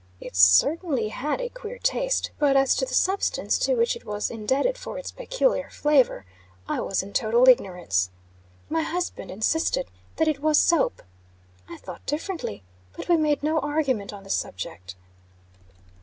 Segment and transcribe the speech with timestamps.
[0.19, 4.31] It certainly had a queer taste; but, as to the substance to which it was
[4.31, 6.25] indebted for its peculiar flavor,
[6.67, 8.09] I was in total ignorance.
[8.67, 11.03] My husband insisted that it was soap.
[11.69, 14.95] I thought differently; but we made no argument on the subject.